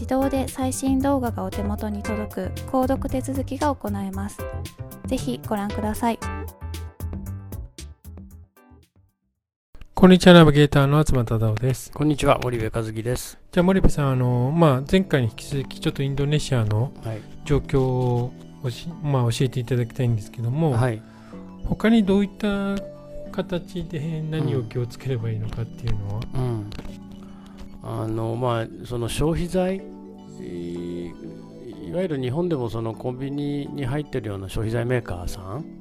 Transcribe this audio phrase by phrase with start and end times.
[0.00, 2.40] 自動で最新動画がお手元に届く
[2.72, 4.38] 購読手続きが行えます。
[5.04, 6.18] ぜひご覧ください。
[9.94, 11.92] こんにちは、ナビゲーターの東忠夫です。
[11.92, 13.38] こんにちは、森部和樹です。
[13.52, 16.94] じゃあ、森部さん、あの、まあ、前回に引き続き、ちょっとインドネシアの
[17.44, 18.72] 状況を、はい、
[19.02, 21.02] まあ、教えていただきたいんですけども、はい、
[21.66, 22.74] 他にどういった
[23.32, 26.70] 形で何を気をつければいいのかっていうのは、うん、
[27.98, 29.78] あのまあ、その消費財
[30.38, 35.80] いわゆる日本でもそのコンビニに入ってるような消費財メーカーさん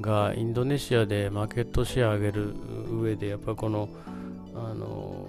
[0.00, 2.54] がインドネシアでマーケットシェア上げる
[2.90, 3.88] 上でやっぱこの
[4.54, 5.28] あの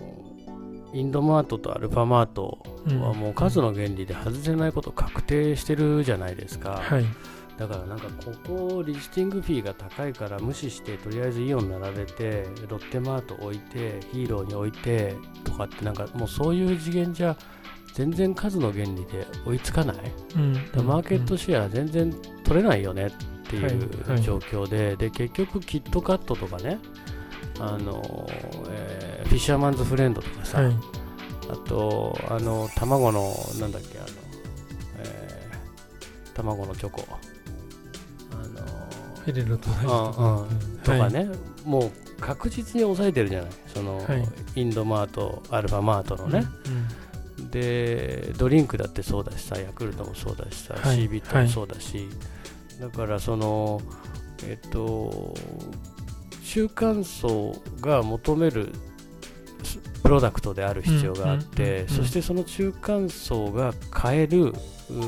[0.94, 6.82] インドマートとアルファマートはもう数の原理で外せないこと確定してるじゃないですか。
[6.82, 7.06] はい
[7.62, 17.38] だからなんかここリスティングフィーが高いから無視してとりあえずイオン並べてロッテマート置いてヒーローに置いてとかってなんかもうそういう次元じゃ
[17.94, 19.98] 全然数の原理で追いつかない、
[20.36, 22.12] うん、マーケットシェア全然
[22.44, 23.12] 取れないよねっ
[23.48, 24.86] ていう状況ではい。
[24.88, 26.80] はい、で結局キットカットとかね
[27.60, 28.28] あの、
[28.72, 30.76] えー、フィッシャーマンズフレンドとかさ、はい、
[31.48, 34.08] あとあの卵のなんだっけあの、
[34.98, 37.06] えー、卵のチョコ
[39.26, 39.70] フェレロと
[40.84, 43.52] とかね、はい、もう確実に抑えてるじゃない？
[43.68, 46.46] その、はい、インドマートアルファマートのね、
[47.38, 52.10] うんうん、でドリンクだってそうだしさヤクルトもそうだしさ、はい、シービットもそうだし、
[52.80, 53.82] だからその
[54.44, 55.34] えっと
[56.44, 58.74] 中間層が求める
[60.04, 64.54] プロダクトである必要があって、そしてその中間層が買える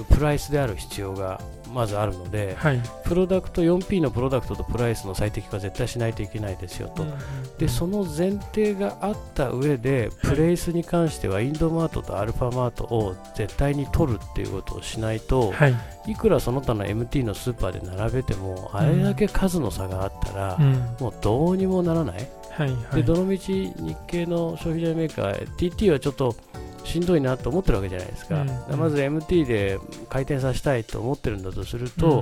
[0.10, 1.42] プライスである必要が
[1.74, 7.18] まずあるので、はい、プロダクト 4P のプロダクトとプライスの最適化は絶対しないといけないですよと、うんうん、
[7.58, 15.76] でその前提があった上でプレイスに関してはインドマートとアルファマートを絶対に取るっていうことをしないと、はい、
[16.08, 26.36] いくらその他の MT のスーパーで並べてもあれだけ数の差があったら、うん、もうどうにもならない、はいはい、でどのみち日系の消費財メーカー TT はちょっと
[26.84, 29.80] しんどいなと思ってるわけじゃないですか、うん、まず MT で
[30.10, 32.14] 回転させたいと思ってるんだとすると、う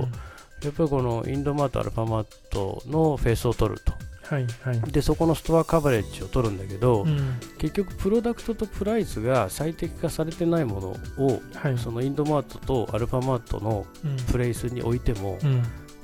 [0.64, 3.92] やっぱりこのインドマート、アルファマートのフェースを取ると、
[4.24, 13.86] はいはい、でそこのストアカバレッジを取るんだけど、うん、結局、プロダクトとプライスが最適化されてないものを、はい、そのインドマートとアルファマートの
[14.30, 15.38] place に置いても、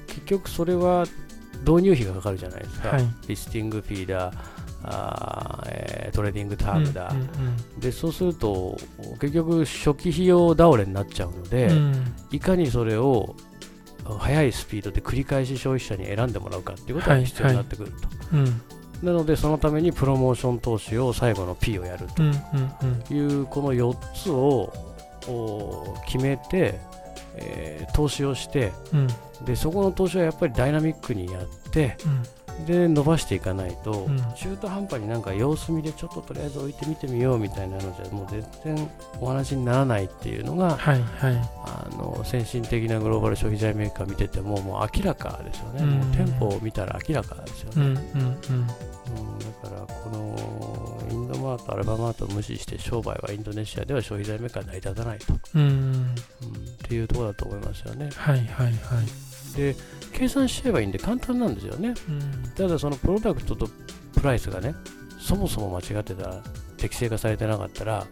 [0.06, 1.06] 結局それは
[1.66, 7.12] 導入費がかかるじゃないですか、はい、リスティングフィーダーあえー、 trading term だ、
[7.78, 8.78] でそうすると
[9.20, 13.34] 結局初期費用倒れになっちゃうので、うん、いかにそれを
[14.04, 18.36] 速いスピードで繰り返し消費者に選んでもらうかっていうことが必要になってくると、はい。
[18.36, 18.62] はいうん、
[19.06, 22.22] なのでそのためにプロモーション投資を最後の P をやると。
[23.12, 24.72] いう、この4つを
[26.06, 26.80] 決めて
[27.40, 28.96] えー、投資をして、う
[29.42, 32.22] ん、でそこの投資はやっぱりダイナミックにやって、うん、
[32.66, 38.90] で伸ばしていかないと、うん、中途半端になんか様子見でちょっととりあえず置いてみてみようみたいなのじゃもう全然
[39.20, 48.00] お話にならないっていうのが、はいはい、あの先進的なグローバル消費財メーカー見ててももう明らかですよね、もう店舗を見たら明らかですよね。
[48.14, 48.88] うん
[49.62, 58.10] だからこのインドマート、アルバマートを無視して商売はインドネシアでは消費財メーカー成り立たないと、うん、っていうところだと思いますよね。
[58.14, 58.74] はいはいはい、
[59.58, 59.74] で
[60.12, 61.94] 計算しちゃえばいいんで簡単なんですよね。
[62.56, 63.68] ただそのプロダクトと
[64.14, 64.74] プライスがね
[65.18, 66.42] そもそも間違ってたら
[66.76, 68.06] 適正化されてなかったら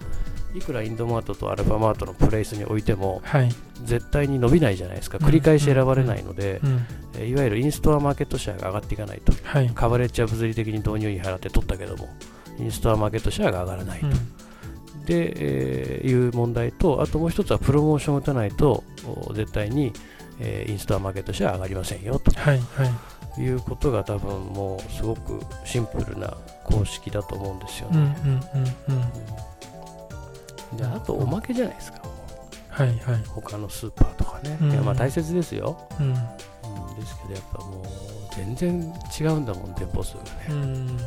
[0.55, 3.51] いくらインドマートとアルファマートのプレイスに置いても、はい、
[3.85, 12.09] 絶対に伸びないじゃないですか、繰り返し選ばれないので、うん、いわゆるインストアマーケットシェアが上がっていかないと、はい、カバレッジは物理的に導入費払って取ったけども、
[12.59, 14.07] インストアマーケットシェアが上がらないと。
[14.07, 18.83] うん、で、えー、いう問題と、あともう一つはプロモーションを打たないと、
[19.35, 19.93] 絶対に、
[20.41, 22.31] えー、インストアマーケットシェア上がりませんよと。
[22.33, 23.41] はいはい。
[23.41, 28.17] いうことが多分もうすごくシンプルな公式だと思うんですよね。
[30.75, 32.01] であとおまけじゃないですか、
[32.71, 32.99] はいはい、
[33.29, 37.85] 他のスーパーとかね、うん、いやまあ大切ですよ、うん、うん、ですけどやっぱもう
[38.35, 41.01] 全然違うんだもん店舗数がね、うん、っ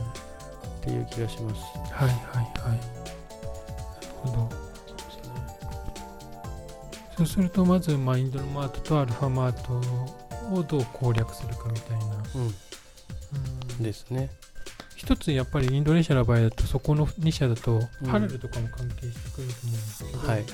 [0.82, 1.62] ていう気がします。
[1.92, 2.18] はいはい
[2.60, 2.78] はい。
[2.78, 2.82] なる
[4.24, 4.69] ほど
[7.20, 9.74] そうするとまずマインドのマートとアルファマート
[10.56, 12.24] をどう攻略するかみたいな、
[13.78, 14.30] うん、ですね。
[14.96, 20.46] 一つやっぱりインドネシアの場合だとそこの2社だとハラルとかも関係してくると思うんですけど、はいはい。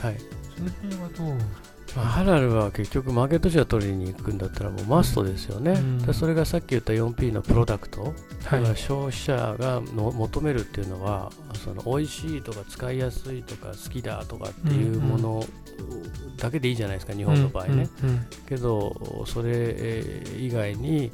[0.57, 1.37] その辺はどう？
[1.95, 5.71] まあ、ハラルは結局マーケットシェア取りに行くんだったらもうマストですよね、
[6.07, 8.13] うん、それがさっき言った 4P のプロダクト、
[8.43, 11.31] はい、消費者がの求めるっていうのは
[11.63, 15.43] その美味しいとか使いやすいとか好きだとかっていうもの
[16.37, 21.11] だけでいいじゃないですか日本の場合ね、うんうん、けどそれ以外に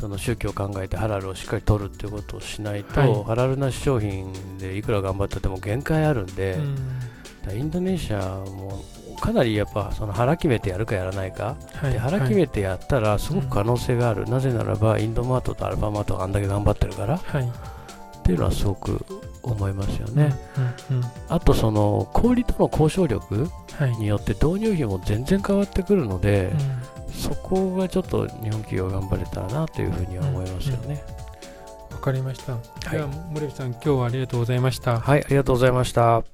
[0.00, 6.58] その宗教を考えてハラルをしっかり取るっていうことをしないと、はい、ハラルなし商品でいくら頑張ってても限界あるんで、
[7.48, 8.82] うん、インドネシアも
[9.24, 19.02] かなりやっぱその腹決めてやるかやらないか、はい、で腹決めてやったらすごく可能性がある、なぜならばインドマートとアルファマートがあんだけ頑張ってるから、はい、っていうのはすごく
[19.42, 20.36] 思いますよね。
[20.90, 23.48] うんうん、あとその小売との交渉力
[23.98, 26.52] によって導入費も全然変わってくるので、
[27.14, 31.02] そこがちょっと日本企業頑張れたらなというふうには思いますよね。
[31.92, 32.52] わ、うん、かりました。
[32.52, 35.00] はい、では森部さん今日はありがとうございました。
[35.00, 36.33] はい、ありがとうございました。